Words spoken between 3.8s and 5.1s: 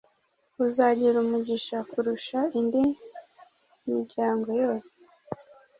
miryango yose;